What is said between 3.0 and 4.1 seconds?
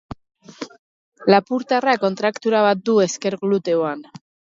ezker gluteoan.